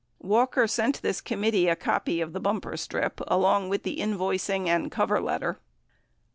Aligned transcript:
Walker 0.23 0.65
sent 0.65 1.03
this 1.03 1.21
committee 1.21 1.67
a 1.67 1.75
copy 1.75 2.21
of 2.21 2.33
the 2.33 2.39
bumper 2.39 2.75
strip, 2.75 3.21
along 3.27 3.69
with 3.69 3.83
the 3.83 3.99
invoicing 3.99 4.67
and 4.67 4.91
cover 4.91 5.21
letter. 5.21 5.59